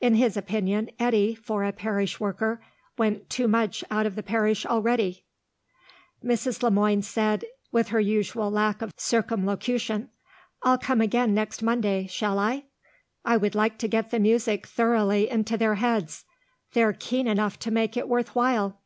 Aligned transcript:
In 0.00 0.14
his 0.14 0.38
opinion, 0.38 0.88
Eddy, 0.98 1.34
for 1.34 1.62
a 1.62 1.70
parish 1.70 2.18
worker, 2.18 2.62
went 2.96 3.28
too 3.28 3.46
much 3.46 3.84
out 3.90 4.06
of 4.06 4.14
the 4.14 4.22
parish 4.22 4.64
already. 4.64 5.26
Mrs. 6.24 6.62
Le 6.62 6.70
Moine 6.70 7.02
said, 7.02 7.44
with 7.72 7.88
her 7.88 8.00
usual 8.00 8.50
lack 8.50 8.80
of 8.80 8.94
circumlocution, 8.96 10.08
"I'll 10.62 10.78
come 10.78 11.02
again 11.02 11.34
next 11.34 11.62
Monday. 11.62 12.06
Shall 12.06 12.38
I? 12.38 12.64
I 13.22 13.36
would 13.36 13.54
like 13.54 13.76
to 13.80 13.86
get 13.86 14.08
the 14.10 14.18
music 14.18 14.66
thoroughly 14.66 15.28
into 15.28 15.58
their 15.58 15.74
heads; 15.74 16.24
they're 16.72 16.94
keen 16.94 17.26
enough 17.28 17.58
to 17.58 17.70
make 17.70 17.98
it 17.98 18.08
worth 18.08 18.34
while." 18.34 18.78